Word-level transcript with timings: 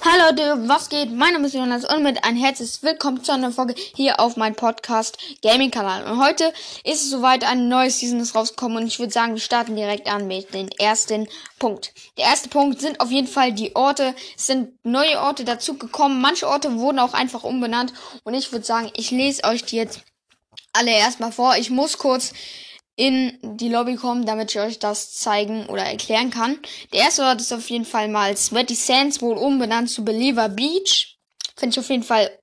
Hallo 0.00 0.30
Leute, 0.30 0.68
was 0.68 0.88
geht? 0.88 1.12
Mein 1.12 1.34
Name 1.34 1.46
ist 1.46 1.54
Jonas 1.54 1.84
und 1.84 2.02
mit 2.02 2.24
ein 2.24 2.34
herzliches 2.36 2.82
Willkommen 2.82 3.22
zu 3.22 3.32
einer 3.32 3.52
Folge 3.52 3.74
hier 3.76 4.18
auf 4.18 4.36
meinem 4.36 4.54
Podcast 4.54 5.18
Gaming 5.42 5.70
Kanal. 5.70 6.04
Und 6.04 6.24
heute 6.24 6.52
ist 6.82 7.02
es 7.02 7.10
soweit, 7.10 7.44
ein 7.44 7.68
neues 7.68 7.98
Season 7.98 8.18
ist 8.20 8.34
rausgekommen 8.34 8.78
und 8.78 8.86
ich 8.86 8.98
würde 8.98 9.12
sagen, 9.12 9.34
wir 9.34 9.40
starten 9.40 9.76
direkt 9.76 10.08
an 10.08 10.26
mit 10.26 10.54
dem 10.54 10.68
ersten 10.78 11.28
Punkt. 11.58 11.92
Der 12.16 12.24
erste 12.24 12.48
Punkt 12.48 12.80
sind 12.80 13.00
auf 13.00 13.10
jeden 13.10 13.28
Fall 13.28 13.52
die 13.52 13.76
Orte. 13.76 14.14
Es 14.36 14.46
sind 14.46 14.72
neue 14.84 15.20
Orte 15.20 15.44
dazu 15.44 15.76
gekommen. 15.76 16.20
Manche 16.20 16.48
Orte 16.48 16.78
wurden 16.78 16.98
auch 16.98 17.14
einfach 17.14 17.44
umbenannt 17.44 17.92
und 18.24 18.34
ich 18.34 18.50
würde 18.50 18.64
sagen, 18.64 18.90
ich 18.96 19.10
lese 19.10 19.44
euch 19.44 19.64
die 19.64 19.76
jetzt 19.76 20.00
alle 20.72 20.90
erstmal 20.90 21.32
vor. 21.32 21.56
Ich 21.56 21.70
muss 21.70 21.98
kurz 21.98 22.32
in 22.96 23.38
die 23.42 23.68
Lobby 23.68 23.96
kommen, 23.96 24.26
damit 24.26 24.50
ich 24.50 24.60
euch 24.60 24.78
das 24.78 25.14
zeigen 25.14 25.66
oder 25.66 25.82
erklären 25.82 26.30
kann. 26.30 26.58
Der 26.92 27.00
erste 27.00 27.22
Ort 27.22 27.40
ist 27.40 27.52
auf 27.52 27.70
jeden 27.70 27.84
Fall 27.84 28.08
mal 28.08 28.36
Sweaty 28.36 28.74
Sands, 28.74 29.22
wohl 29.22 29.36
umbenannt 29.36 29.90
zu 29.90 30.04
Believer 30.04 30.48
Beach. 30.48 31.18
Finde 31.56 31.74
ich 31.74 31.80
auf 31.80 31.88
jeden 31.88 32.02
Fall 32.02 32.38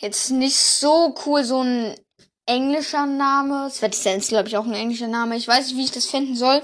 jetzt 0.00 0.30
nicht 0.30 0.56
so 0.56 1.14
cool, 1.24 1.42
so 1.42 1.62
ein 1.62 1.96
englischer 2.44 3.06
Name. 3.06 3.70
Sweaty 3.70 3.96
Sands, 3.96 4.28
glaube 4.28 4.48
ich, 4.48 4.56
auch 4.56 4.66
ein 4.66 4.74
englischer 4.74 5.08
Name. 5.08 5.36
Ich 5.36 5.48
weiß 5.48 5.68
nicht, 5.68 5.76
wie 5.76 5.84
ich 5.84 5.92
das 5.92 6.06
finden 6.06 6.36
soll. 6.36 6.62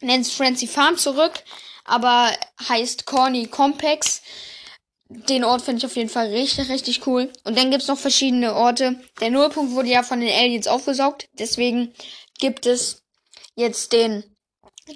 Nennt 0.00 0.24
es 0.24 0.32
Frenzy 0.32 0.66
Farm 0.66 0.96
zurück, 0.96 1.32
aber 1.84 2.32
heißt 2.68 3.06
Corny 3.06 3.46
Complex. 3.46 4.22
Den 5.12 5.42
Ort 5.42 5.62
finde 5.62 5.78
ich 5.78 5.86
auf 5.86 5.96
jeden 5.96 6.08
Fall 6.08 6.28
richtig, 6.28 6.68
richtig 6.68 7.06
cool. 7.06 7.32
Und 7.42 7.58
dann 7.58 7.72
gibt's 7.72 7.88
noch 7.88 7.98
verschiedene 7.98 8.54
Orte. 8.54 9.00
Der 9.20 9.30
Nullpunkt 9.30 9.72
wurde 9.72 9.88
ja 9.88 10.04
von 10.04 10.20
den 10.20 10.30
Aliens 10.30 10.68
aufgesaugt. 10.68 11.28
Deswegen 11.36 11.92
gibt 12.38 12.64
es 12.64 13.02
jetzt 13.56 13.92
den 13.92 14.22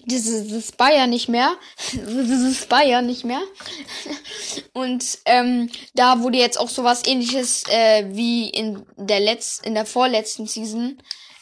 dieses 0.06 0.72
Bayer 0.72 1.08
nicht 1.08 1.28
mehr. 1.28 1.56
dieses 1.92 2.66
Bayer 2.66 3.02
nicht 3.02 3.24
mehr. 3.24 3.42
Und 4.72 5.18
ähm, 5.24 5.68
da 5.94 6.20
wurde 6.20 6.38
jetzt 6.38 6.58
auch 6.58 6.68
sowas 6.68 7.02
ähnliches 7.06 7.64
äh, 7.68 8.04
wie 8.08 8.48
in 8.50 8.86
der 8.96 9.20
letzten, 9.20 9.66
in 9.66 9.74
der 9.74 9.86
vorletzten 9.86 10.46
Season 10.46 10.96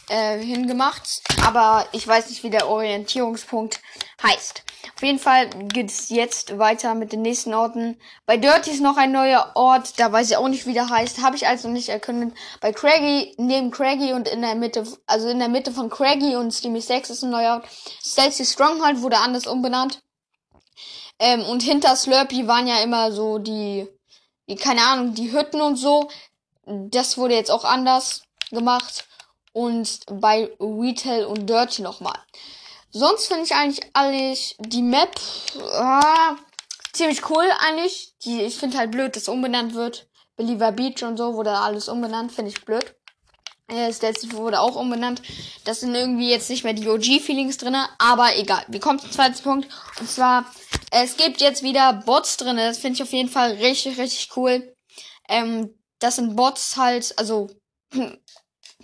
äh, 0.08 0.38
hingemacht. 0.38 1.22
Aber 1.44 1.86
ich 1.92 2.06
weiß 2.06 2.30
nicht, 2.30 2.42
wie 2.42 2.50
der 2.50 2.68
Orientierungspunkt 2.68 3.80
heißt. 4.22 4.62
Auf 4.96 5.02
jeden 5.02 5.18
Fall 5.18 5.48
geht 5.48 5.90
es 5.90 6.08
jetzt 6.08 6.58
weiter 6.58 6.94
mit 6.94 7.12
den 7.12 7.22
nächsten 7.22 7.54
Orten. 7.54 7.98
Bei 8.26 8.36
Dirty 8.36 8.70
ist 8.70 8.80
noch 8.80 8.96
ein 8.96 9.12
neuer 9.12 9.52
Ort, 9.54 9.98
da 9.98 10.10
weiß 10.10 10.30
ich 10.30 10.36
auch 10.36 10.48
nicht, 10.48 10.66
wie 10.66 10.74
der 10.74 10.88
heißt. 10.88 11.22
Habe 11.22 11.36
ich 11.36 11.46
also 11.46 11.68
nicht 11.68 11.88
erkundet. 11.88 12.36
Bei 12.60 12.72
Craggy, 12.72 13.34
neben 13.38 13.70
Craggy 13.70 14.12
und 14.12 14.28
in 14.28 14.42
der 14.42 14.54
Mitte, 14.54 14.84
also 15.06 15.28
in 15.28 15.38
der 15.38 15.48
Mitte 15.48 15.72
von 15.72 15.88
Craggy 15.88 16.36
und 16.36 16.52
Steamy 16.52 16.80
6 16.80 17.10
ist 17.10 17.22
ein 17.22 17.30
neuer 17.30 17.54
Ort. 17.54 17.68
Stacy 18.02 18.44
Stronghold 18.44 19.02
wurde 19.02 19.18
anders 19.18 19.46
umbenannt. 19.46 20.02
Ähm, 21.18 21.42
und 21.44 21.62
hinter 21.62 21.94
Slurpee 21.94 22.48
waren 22.48 22.66
ja 22.66 22.82
immer 22.82 23.12
so 23.12 23.38
die, 23.38 23.86
die, 24.48 24.56
keine 24.56 24.82
Ahnung, 24.82 25.14
die 25.14 25.32
Hütten 25.32 25.60
und 25.60 25.76
so. 25.76 26.10
Das 26.64 27.16
wurde 27.16 27.34
jetzt 27.34 27.50
auch 27.50 27.64
anders 27.64 28.22
gemacht. 28.50 29.06
Und 29.52 30.00
bei 30.06 30.50
Retail 30.58 31.26
und 31.26 31.48
Dirty 31.48 31.82
nochmal. 31.82 32.18
Sonst 32.92 33.26
finde 33.26 33.44
ich 33.44 33.54
eigentlich 33.54 33.90
eigentlich 33.94 34.56
die 34.58 34.82
Map 34.82 35.18
äh, 35.56 36.34
ziemlich 36.92 37.28
cool 37.30 37.46
eigentlich. 37.60 38.14
Die, 38.24 38.42
ich 38.42 38.56
finde 38.56 38.78
halt 38.78 38.90
blöd, 38.90 39.16
dass 39.16 39.28
umbenannt 39.28 39.74
wird. 39.74 40.08
Believer 40.36 40.72
Beach 40.72 41.02
und 41.02 41.16
so 41.16 41.34
wurde 41.34 41.52
alles 41.52 41.88
umbenannt, 41.88 42.32
finde 42.32 42.50
ich 42.50 42.64
blöd. 42.64 42.94
Das 43.68 44.02
letzte 44.02 44.32
wurde 44.32 44.60
auch 44.60 44.76
umbenannt. 44.76 45.22
Das 45.64 45.80
sind 45.80 45.94
irgendwie 45.94 46.30
jetzt 46.30 46.50
nicht 46.50 46.64
mehr 46.64 46.74
die 46.74 46.88
OG-Feelings 46.88 47.56
drinne, 47.56 47.88
aber 47.98 48.36
egal. 48.36 48.64
Wir 48.68 48.80
kommen 48.80 48.98
zum 48.98 49.10
zweiten 49.10 49.42
Punkt. 49.42 49.68
Und 49.98 50.10
zwar, 50.10 50.44
es 50.90 51.16
gibt 51.16 51.40
jetzt 51.40 51.62
wieder 51.62 51.94
Bots 51.94 52.36
drinne. 52.36 52.66
Das 52.66 52.78
finde 52.78 52.96
ich 52.96 53.02
auf 53.02 53.12
jeden 53.12 53.30
Fall 53.30 53.52
richtig, 53.52 53.98
richtig 53.98 54.36
cool. 54.36 54.74
Ähm, 55.28 55.78
das 56.00 56.16
sind 56.16 56.36
Bots 56.36 56.76
halt, 56.76 57.18
also 57.18 57.48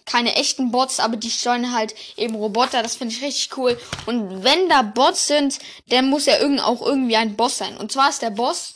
keine 0.09 0.37
echten 0.37 0.71
Bots, 0.71 1.01
aber 1.01 1.17
die 1.17 1.31
steuern 1.31 1.73
halt 1.73 1.95
eben 2.17 2.35
Roboter. 2.35 2.83
Das 2.83 2.97
finde 2.97 3.15
ich 3.15 3.23
richtig 3.23 3.57
cool. 3.59 3.79
Und 4.07 4.43
wenn 4.43 4.69
da 4.69 4.83
Bots 4.83 5.27
sind, 5.27 5.59
dann 5.89 6.09
muss 6.09 6.27
ja 6.27 6.39
irgend 6.39 6.61
auch 6.63 6.81
irgendwie 6.81 7.17
ein 7.17 7.37
Boss 7.37 7.59
sein. 7.59 7.77
Und 7.77 7.93
zwar 7.93 8.09
ist 8.09 8.23
der 8.23 8.31
Boss. 8.31 8.73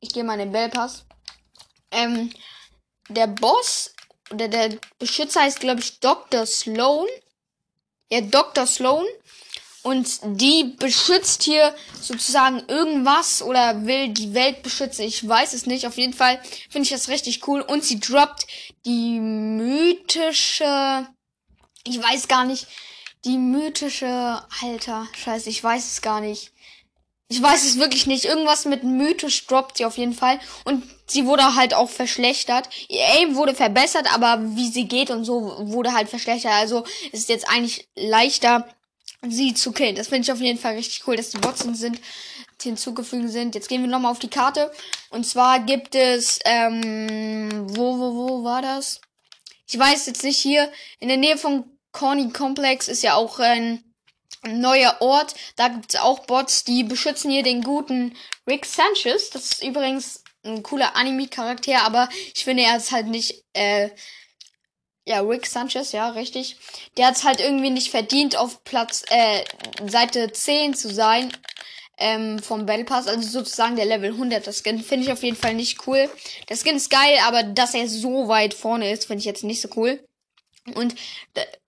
Ich 0.00 0.10
gehe 0.10 0.22
mal 0.22 0.34
in 0.34 0.38
den 0.38 0.52
Bellpass. 0.52 1.04
Ähm, 1.90 2.30
der 3.08 3.26
Boss 3.26 3.92
oder 4.30 4.48
der 4.48 4.78
Beschützer 4.98 5.42
heißt, 5.42 5.60
glaube 5.60 5.80
ich, 5.80 5.98
Dr. 6.00 6.46
Sloan. 6.46 7.08
Ja, 8.10 8.20
Dr. 8.20 8.66
Sloan. 8.66 9.04
Und 9.86 10.18
die 10.24 10.74
beschützt 10.80 11.44
hier 11.44 11.72
sozusagen 12.00 12.60
irgendwas 12.66 13.40
oder 13.40 13.86
will 13.86 14.08
die 14.08 14.34
Welt 14.34 14.64
beschützen. 14.64 15.04
Ich 15.04 15.26
weiß 15.26 15.52
es 15.52 15.66
nicht. 15.66 15.86
Auf 15.86 15.96
jeden 15.96 16.12
Fall 16.12 16.42
finde 16.68 16.86
ich 16.86 16.90
das 16.90 17.08
richtig 17.08 17.46
cool. 17.46 17.60
Und 17.60 17.84
sie 17.84 18.00
droppt 18.00 18.48
die 18.84 19.20
mythische, 19.20 21.06
ich 21.84 22.02
weiß 22.02 22.26
gar 22.26 22.44
nicht, 22.44 22.66
die 23.24 23.38
mythische, 23.38 24.42
Alter, 24.60 25.06
scheiße, 25.16 25.50
ich 25.50 25.62
weiß 25.62 25.86
es 25.86 26.02
gar 26.02 26.20
nicht. 26.20 26.50
Ich 27.28 27.40
weiß 27.40 27.64
es 27.64 27.78
wirklich 27.78 28.08
nicht. 28.08 28.24
Irgendwas 28.24 28.64
mit 28.64 28.82
mythisch 28.82 29.46
droppt 29.46 29.76
sie 29.76 29.84
auf 29.84 29.98
jeden 29.98 30.14
Fall. 30.14 30.40
Und 30.64 30.82
sie 31.06 31.26
wurde 31.26 31.54
halt 31.54 31.74
auch 31.74 31.90
verschlechtert. 31.90 32.68
Ihr 32.88 33.04
Aim 33.20 33.36
wurde 33.36 33.54
verbessert, 33.54 34.12
aber 34.12 34.40
wie 34.56 34.68
sie 34.68 34.88
geht 34.88 35.10
und 35.10 35.24
so 35.24 35.54
wurde 35.70 35.92
halt 35.92 36.08
verschlechtert. 36.08 36.54
Also 36.54 36.82
es 37.12 37.20
ist 37.20 37.28
jetzt 37.28 37.48
eigentlich 37.48 37.86
leichter, 37.94 38.66
sie 39.22 39.54
zu 39.54 39.72
killen. 39.72 39.96
Das 39.96 40.08
finde 40.08 40.22
ich 40.22 40.32
auf 40.32 40.40
jeden 40.40 40.58
Fall 40.58 40.74
richtig 40.74 41.06
cool, 41.06 41.16
dass 41.16 41.30
die 41.30 41.38
Bots 41.38 41.60
sind, 41.60 42.00
hinzugefügt 42.62 43.30
sind. 43.30 43.54
Jetzt 43.54 43.68
gehen 43.68 43.82
wir 43.82 43.88
nochmal 43.88 44.12
auf 44.12 44.18
die 44.18 44.30
Karte. 44.30 44.70
Und 45.10 45.26
zwar 45.26 45.60
gibt 45.60 45.94
es, 45.94 46.38
ähm, 46.44 47.48
wo, 47.76 47.98
wo, 47.98 48.14
wo 48.14 48.44
war 48.44 48.62
das? 48.62 49.00
Ich 49.68 49.78
weiß 49.78 50.06
jetzt 50.06 50.22
nicht 50.22 50.38
hier. 50.38 50.70
In 51.00 51.08
der 51.08 51.16
Nähe 51.16 51.36
von 51.36 51.64
Corny 51.92 52.30
Complex 52.30 52.88
ist 52.88 53.02
ja 53.02 53.14
auch 53.14 53.38
ein 53.38 53.82
neuer 54.46 54.96
Ort. 55.00 55.34
Da 55.56 55.68
gibt 55.68 55.94
es 55.94 56.00
auch 56.00 56.20
Bots, 56.26 56.64
die 56.64 56.84
beschützen 56.84 57.30
hier 57.30 57.42
den 57.42 57.62
guten 57.62 58.16
Rick 58.46 58.66
Sanchez. 58.66 59.30
Das 59.30 59.52
ist 59.52 59.64
übrigens 59.64 60.22
ein 60.44 60.62
cooler 60.62 60.94
Anime-Charakter, 60.94 61.82
aber 61.82 62.08
ich 62.34 62.44
finde, 62.44 62.62
er 62.62 62.76
ist 62.76 62.92
halt 62.92 63.08
nicht, 63.08 63.44
äh, 63.52 63.90
ja, 65.06 65.20
Rick 65.20 65.46
Sanchez, 65.46 65.92
ja, 65.92 66.10
richtig. 66.10 66.56
Der 66.96 67.06
hat 67.06 67.16
es 67.16 67.24
halt 67.24 67.40
irgendwie 67.40 67.70
nicht 67.70 67.90
verdient, 67.90 68.36
auf 68.36 68.64
Platz, 68.64 69.04
äh, 69.08 69.44
Seite 69.88 70.32
10 70.32 70.74
zu 70.74 70.92
sein. 70.92 71.32
Ähm, 71.98 72.40
vom 72.40 72.66
Battle 72.66 72.84
Pass, 72.84 73.06
also 73.06 73.26
sozusagen 73.26 73.74
der 73.76 73.86
Level 73.86 74.10
100. 74.10 74.46
Das 74.46 74.62
Skin 74.62 74.82
finde 74.82 75.06
ich 75.06 75.12
auf 75.12 75.22
jeden 75.22 75.36
Fall 75.36 75.54
nicht 75.54 75.86
cool. 75.86 76.10
Der 76.50 76.56
Skin 76.56 76.76
ist 76.76 76.90
geil, 76.90 77.18
aber 77.26 77.42
dass 77.42 77.72
er 77.72 77.88
so 77.88 78.28
weit 78.28 78.52
vorne 78.52 78.92
ist, 78.92 79.06
finde 79.06 79.20
ich 79.20 79.24
jetzt 79.24 79.44
nicht 79.44 79.62
so 79.62 79.70
cool. 79.76 79.98
Und 80.74 80.94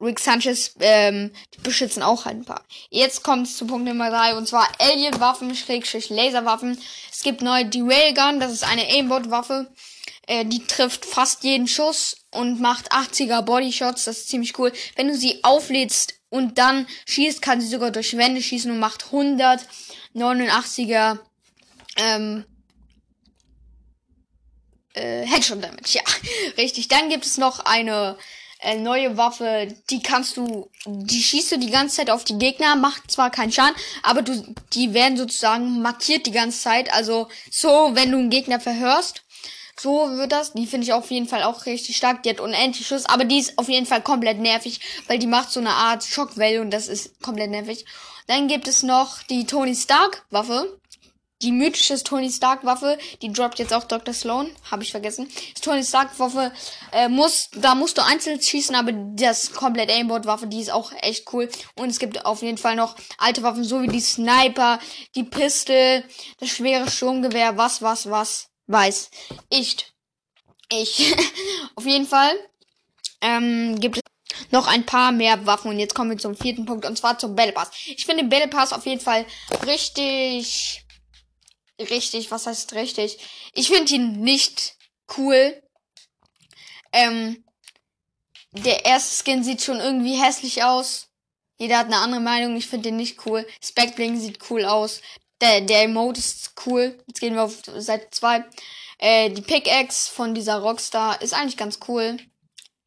Rick 0.01 0.19
Sanchez 0.19 0.75
ähm, 0.81 1.33
beschützen 1.63 2.03
auch 2.03 2.25
halt 2.25 2.39
ein 2.39 2.45
paar. 2.45 2.65
Jetzt 2.91 3.23
kommt 3.23 3.47
es 3.47 3.57
zu 3.57 3.67
Punkt 3.67 3.87
Nummer 3.87 4.11
3 4.11 4.37
und 4.37 4.49
zwar 4.49 4.69
Alien-Waffen, 4.81 5.55
Schrägstrich 5.55 6.11
Laserwaffen. 6.11 6.79
Es 7.11 7.23
gibt 7.23 7.41
neu 7.41 7.65
die 7.65 7.81
Railgun, 7.81 8.41
das 8.41 8.53
ist 8.53 8.65
eine 8.65 8.87
Aimbot-Waffe. 8.87 9.69
Äh, 10.29 10.45
die 10.45 10.65
trifft 10.67 11.07
fast 11.07 11.43
jeden 11.43 11.67
Schuss 11.67 12.27
und 12.31 12.61
macht 12.61 12.93
80er 12.93 13.43
Bodyshots. 13.43 14.05
Das 14.05 14.19
ist 14.19 14.29
ziemlich 14.29 14.57
cool. 14.59 14.73
Wenn 14.95 15.09
du 15.09 15.17
sie 15.17 15.43
auflädst 15.43 16.15
und 16.29 16.59
dann 16.59 16.87
schießt, 17.07 17.41
kann 17.41 17.63
sie 17.63 17.67
sogar 17.67 17.91
durch 17.91 18.17
Wände 18.17 18.43
schießen 18.43 18.71
und 18.71 18.79
macht 18.79 19.07
189er 19.07 21.19
ähm, 21.97 22.45
äh, 24.93 25.27
Headshot 25.27 25.65
Damage. 25.65 25.95
Ja, 25.95 26.03
richtig. 26.59 26.89
Dann 26.89 27.09
gibt 27.09 27.25
es 27.25 27.39
noch 27.39 27.61
eine 27.61 28.19
äh, 28.61 28.77
neue 28.77 29.17
Waffe, 29.17 29.75
die 29.89 30.03
kannst 30.03 30.37
du, 30.37 30.71
die 30.85 31.23
schießt 31.23 31.53
du 31.53 31.59
die 31.59 31.71
ganze 31.71 31.97
Zeit 31.97 32.11
auf 32.11 32.25
die 32.25 32.39
Gegner, 32.39 32.77
macht 32.77 33.11
zwar 33.11 33.31
keinen 33.31 33.53
Schaden, 33.53 33.77
aber 34.03 34.21
du, 34.21 34.55
die 34.75 34.93
werden 34.93 35.17
sozusagen 35.17 35.81
markiert 35.81 36.27
die 36.27 36.33
ganze 36.33 36.61
Zeit. 36.61 36.93
Also 36.93 37.29
so, 37.51 37.93
wenn 37.95 38.11
du 38.11 38.19
einen 38.19 38.31
Gegner 38.31 38.61
verhörst, 38.61 39.23
so 39.81 40.11
wird 40.17 40.33
das. 40.33 40.53
Die 40.53 40.67
finde 40.67 40.87
ich 40.87 40.93
auf 40.93 41.11
jeden 41.11 41.29
Fall 41.29 41.43
auch 41.43 41.67
richtig 41.67 41.97
stark. 41.97 42.23
Die 42.23 42.31
hat 42.31 42.41
unendlich 42.41 42.87
Schuss, 42.87 43.07
aber 43.07 43.25
die 43.25 43.39
ist 43.39 43.59
auf 43.59 43.69
jeden 43.69 43.87
Fall 43.87 44.03
komplett 44.03 44.39
nervig, 44.39 44.81
weil 45.07 45.19
die 45.19 45.27
macht 45.27 45.51
so 45.51 45.61
eine 45.61 45.71
Art 45.71 46.05
Schockwelle 46.05 46.61
und 46.61 46.71
das 46.71 46.89
ist 46.89 47.21
komplett 47.23 47.51
nervig. 47.51 47.85
Dann 48.27 48.47
gibt 48.47 48.69
es 48.69 48.83
noch 48.83 49.23
die 49.23 49.47
Tony 49.47 49.75
Stark 49.75 50.25
Waffe. 50.31 50.79
Die 51.41 51.53
mythische 51.53 52.03
Tony 52.03 52.33
Stark 52.33 52.65
Waffe, 52.65 52.99
die 53.23 53.33
droppt 53.33 53.61
jetzt 53.61 53.73
auch 53.73 53.85
Dr. 53.85 54.13
Sloan, 54.13 54.51
habe 54.73 54.83
ich 54.83 54.91
vergessen. 54.91 55.29
Die 55.57 55.61
Tony 55.61 55.85
Stark 55.85 56.19
Waffe 56.19 56.51
äh, 56.91 57.09
muss, 57.09 57.49
da 57.55 57.77
musst 57.77 57.97
du 57.97 58.05
einzeln 58.05 58.43
schießen, 58.43 58.75
aber 58.75 58.91
das 58.93 59.53
komplett 59.53 59.89
Aimbot 59.89 60.27
Waffe, 60.27 60.49
die 60.49 60.61
ist 60.61 60.73
auch 60.73 60.91
echt 61.01 61.33
cool. 61.33 61.49
Und 61.77 61.91
es 61.91 62.01
gibt 62.01 62.27
auf 62.27 62.43
jeden 62.43 62.59
Fall 62.59 62.75
noch 62.75 62.97
alte 63.19 63.45
Waffen, 63.45 63.63
so 63.63 63.81
wie 63.83 63.87
die 63.87 64.01
Sniper, 64.01 64.81
die 65.15 65.23
Pistol, 65.23 66.03
das 66.41 66.49
schwere 66.49 66.91
Sturmgewehr, 66.91 67.57
was, 67.57 67.83
was, 67.83 68.11
was 68.11 68.48
weiß 68.69 69.11
ich. 69.51 69.93
Ich. 70.71 71.15
Auf 71.75 71.85
jeden 71.85 72.07
Fall 72.07 72.33
ähm, 73.21 73.79
gibt 73.81 73.97
es 73.97 74.03
noch 74.51 74.67
ein 74.67 74.87
paar 74.87 75.13
mehr 75.13 75.45
Waffen. 75.47 75.71
Und 75.71 75.79
jetzt 75.79 75.95
kommen 75.95 76.11
wir 76.11 76.19
zum 76.19 76.37
vierten 76.37 76.65
Punkt, 76.65 76.87
und 76.87 76.97
zwar 76.97 77.19
zum 77.19 77.35
Battle 77.35 77.53
Pass. 77.53 77.71
Ich 77.87 78.07
finde 78.07 78.23
den 78.23 78.31
Battle 78.31 78.49
Pass 78.49 78.73
auf 78.73 78.87
jeden 78.87 79.01
Fall 79.01 79.27
richtig 79.67 80.85
richtig, 81.81 82.31
was 82.31 82.47
heißt 82.47 82.75
richtig? 82.75 83.19
Ich 83.55 83.69
finde 83.69 83.95
ihn 83.95 84.21
nicht 84.21 84.77
cool. 85.17 85.63
Ähm, 86.93 87.45
der 88.53 88.85
erste 88.85 89.23
Skin 89.23 89.45
sieht 89.45 89.63
schon 89.63 89.79
irgendwie 89.79 90.21
hässlich 90.21 90.65
aus. 90.65 91.09
Jeder 91.59 91.79
hat 91.79 91.87
eine 91.87 91.99
andere 91.99 92.21
Meinung. 92.21 92.57
Ich 92.57 92.67
finde 92.67 92.89
den 92.89 92.97
nicht 92.97 93.27
cool. 93.27 93.47
Speckbling 93.63 94.19
sieht 94.19 94.51
cool 94.51 94.65
aus. 94.65 95.01
Der, 95.41 95.61
der 95.61 95.85
Emote 95.85 96.21
ist 96.21 96.53
cool. 96.67 96.99
Jetzt 97.07 97.21
gehen 97.21 97.35
wir 97.35 97.45
auf 97.45 97.63
Seite 97.65 98.09
2. 98.11 98.45
Äh, 98.99 99.31
die 99.31 99.43
Pickaxe 99.43 100.11
von 100.13 100.35
dieser 100.35 100.59
Rockstar 100.59 101.23
ist 101.23 101.35
eigentlich 101.35 101.57
ganz 101.57 101.79
cool. 101.89 102.17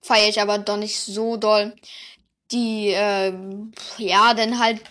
Feiere 0.01 0.29
ich 0.29 0.41
aber 0.41 0.57
doch 0.57 0.77
nicht 0.77 0.99
so 0.99 1.37
doll. 1.37 1.75
Die, 2.51 2.89
äh, 2.89 3.33
ja, 3.97 4.33
dann 4.33 4.59
halt 4.59 4.81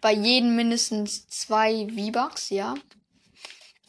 bei 0.00 0.12
jedem 0.12 0.56
mindestens 0.56 1.28
zwei 1.28 1.86
V-Bucks, 1.88 2.50
ja. 2.50 2.74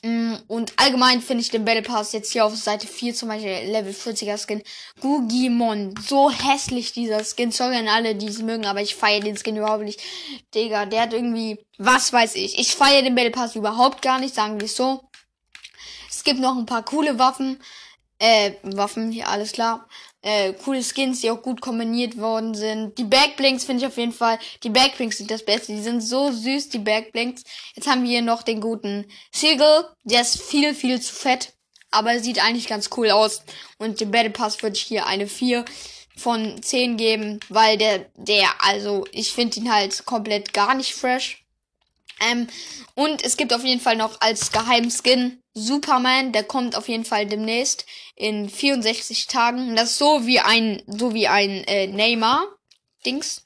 Mm, 0.04 0.34
und 0.48 0.74
allgemein 0.78 1.22
finde 1.22 1.42
ich 1.44 1.52
den 1.52 1.64
Battle 1.64 1.84
Pass 1.84 2.12
jetzt 2.12 2.32
hier 2.32 2.44
auf 2.44 2.56
Seite 2.56 2.88
4 2.88 3.14
zum 3.14 3.30
Beispiel 3.30 3.70
Level 3.72 3.94
40er 3.94 4.38
Skin. 4.38 4.64
Gugimon. 5.00 5.94
So 6.02 6.32
hässlich 6.32 6.92
dieser 6.92 7.24
Skin. 7.24 7.52
Sorry 7.52 7.76
an 7.76 7.88
alle, 7.88 8.16
die 8.16 8.28
es 8.28 8.40
mögen, 8.40 8.66
aber 8.66 8.82
ich 8.82 8.96
feiere 8.96 9.22
den 9.22 9.38
Skin 9.38 9.58
überhaupt 9.58 9.84
nicht. 9.84 10.02
Digga, 10.56 10.88
der 10.88 11.02
hat 11.02 11.14
irgendwie, 11.14 11.64
was 11.78 12.12
weiß 12.12 12.36
ich. 12.36 12.58
Ich 12.58 12.76
feiere 12.76 13.04
den 13.04 13.16
Battle 13.16 13.32
Pass 13.32 13.56
überhaupt 13.56 14.02
gar 14.02 14.20
nicht, 14.20 14.34
sagen 14.34 14.60
wir 14.60 14.66
es 14.66 14.76
so. 14.76 15.02
Es 16.10 16.24
gibt 16.24 16.40
noch 16.40 16.58
ein 16.58 16.66
paar 16.66 16.84
coole 16.84 17.20
Waffen. 17.20 17.62
Äh, 18.18 18.54
Waffen, 18.64 19.12
hier 19.12 19.28
alles 19.28 19.52
klar. 19.52 19.88
Äh, 20.24 20.54
coole 20.54 20.84
Skins, 20.84 21.22
die 21.22 21.32
auch 21.32 21.42
gut 21.42 21.62
kombiniert 21.62 22.18
worden 22.18 22.54
sind. 22.54 22.98
Die 23.00 23.04
Backblinks 23.04 23.66
finde 23.66 23.84
ich 23.84 23.88
auf 23.88 23.98
jeden 23.98 24.12
Fall. 24.12 24.38
Die 24.64 24.70
Backblinks 24.70 25.18
sind 25.18 25.32
das 25.32 25.44
Beste. 25.44 25.74
Die 25.74 25.82
sind 25.82 26.02
so 26.02 26.32
süß, 26.32 26.70
die 26.70 26.80
Backblinks. 26.80 27.44
Jetzt 27.76 27.88
haben 27.88 28.04
wir 28.04 28.10
hier 28.10 28.22
noch 28.22 28.44
den 28.44 28.62
guten 28.62 29.06
Sigil. 29.32 29.86
Der 30.04 30.22
ist 30.22 30.40
viel, 30.42 30.76
viel 30.76 31.02
zu 31.02 31.14
fett. 31.14 31.54
Aber 31.90 32.20
sieht 32.20 32.44
eigentlich 32.44 32.68
ganz 32.68 32.92
cool 32.98 33.10
aus. 33.10 33.42
Und 33.80 34.00
dem 34.00 34.12
Battle 34.12 34.30
Pass 34.30 34.62
würde 34.62 34.76
ich 34.76 34.84
hier 34.84 35.08
eine 35.08 35.28
4 35.28 35.66
von 36.16 36.62
10 36.62 36.98
geben. 36.98 37.40
Weil 37.50 37.80
der, 37.80 38.06
der, 38.16 38.48
also, 38.60 39.06
ich 39.12 39.34
finde 39.34 39.60
ihn 39.60 39.74
halt 39.74 40.06
komplett 40.06 40.54
gar 40.54 40.76
nicht 40.76 40.94
fresh. 40.94 41.44
Ähm, 42.20 42.48
und 42.94 43.24
es 43.24 43.38
gibt 43.38 43.54
auf 43.54 43.64
jeden 43.64 43.82
Fall 43.82 43.96
noch 43.96 44.22
als 44.22 44.52
Geheimskin 44.52 45.41
Superman, 45.54 46.32
der 46.32 46.44
kommt 46.44 46.76
auf 46.76 46.88
jeden 46.88 47.06
Fall 47.06 47.26
demnächst 47.26 47.86
in 48.16 48.50
64 48.50 49.28
Tagen. 49.28 49.76
Das 49.76 49.92
ist 49.92 49.98
so 49.98 50.26
wie 50.26 50.40
ein, 50.40 50.82
so 50.88 51.14
wie 51.14 51.28
ein 51.28 51.64
äh, 51.66 51.88
Neymar 51.88 52.44
Dings. 53.06 53.44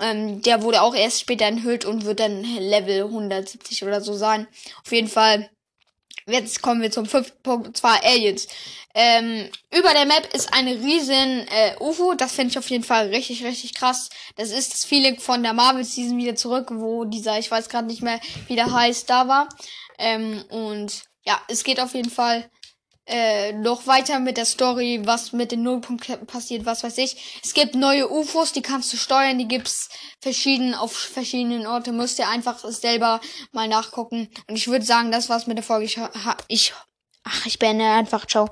Ähm, 0.00 0.42
der 0.42 0.62
wurde 0.62 0.82
auch 0.82 0.94
erst 0.94 1.20
später 1.20 1.46
enthüllt 1.46 1.84
und 1.84 2.04
wird 2.04 2.20
dann 2.20 2.42
Level 2.42 3.04
170 3.04 3.84
oder 3.84 4.00
so 4.00 4.14
sein. 4.14 4.46
Auf 4.84 4.92
jeden 4.92 5.08
Fall. 5.08 5.50
Jetzt 6.26 6.60
kommen 6.60 6.82
wir 6.82 6.90
zum 6.90 7.06
fünften 7.06 7.42
Punkt, 7.42 7.66
und 7.68 7.76
zwar 7.76 8.04
Aliens. 8.04 8.48
Ähm, 8.94 9.48
über 9.74 9.94
der 9.94 10.04
Map 10.04 10.28
ist 10.34 10.52
eine 10.52 10.72
riesen 10.72 11.46
äh, 11.48 11.76
UFO. 11.80 12.12
Das 12.14 12.32
finde 12.32 12.50
ich 12.50 12.58
auf 12.58 12.68
jeden 12.68 12.84
Fall 12.84 13.06
richtig, 13.08 13.44
richtig 13.44 13.74
krass. 13.74 14.10
Das 14.36 14.50
ist 14.50 14.74
das 14.74 14.84
Feeling 14.84 15.18
von 15.18 15.42
der 15.42 15.54
Marvel 15.54 15.84
Season 15.84 16.18
wieder 16.18 16.36
zurück, 16.36 16.68
wo 16.70 17.04
dieser, 17.04 17.38
ich 17.38 17.50
weiß 17.50 17.70
gerade 17.70 17.86
nicht 17.86 18.02
mehr, 18.02 18.20
wie 18.46 18.56
der 18.56 18.70
heißt, 18.70 19.08
da 19.08 19.26
war. 19.26 19.48
Ähm, 19.98 20.44
und 20.50 21.04
ja, 21.24 21.40
es 21.48 21.64
geht 21.64 21.80
auf 21.80 21.94
jeden 21.94 22.10
Fall 22.10 22.50
äh, 23.08 23.52
noch 23.52 23.86
weiter 23.86 24.20
mit 24.20 24.36
der 24.36 24.44
Story, 24.44 25.00
was 25.04 25.32
mit 25.32 25.50
den 25.50 25.62
Nullpunkten 25.62 26.26
passiert, 26.26 26.66
was 26.66 26.84
weiß 26.84 26.98
ich. 26.98 27.40
Es 27.42 27.54
gibt 27.54 27.74
neue 27.74 28.10
UFOs, 28.10 28.52
die 28.52 28.62
kannst 28.62 28.92
du 28.92 28.96
steuern, 28.96 29.38
die 29.38 29.48
gibt's 29.48 29.88
verschieden 30.20 30.74
auf 30.74 30.92
verschiedenen 30.92 31.66
Orten. 31.66 31.96
Musst 31.96 32.18
dir 32.18 32.28
einfach 32.28 32.58
selber 32.58 33.20
mal 33.52 33.66
nachgucken. 33.66 34.28
Und 34.46 34.56
ich 34.56 34.68
würde 34.68 34.84
sagen, 34.84 35.10
das 35.10 35.28
war's 35.28 35.46
mit 35.46 35.56
der 35.56 35.64
Folge. 35.64 35.86
Ich, 35.86 35.98
ich 36.48 36.74
ach, 37.24 37.46
ich 37.46 37.58
beende 37.58 37.86
einfach. 37.86 38.26
Ciao. 38.26 38.46